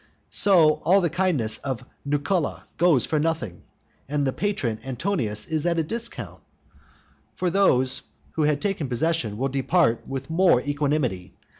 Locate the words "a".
5.77-5.83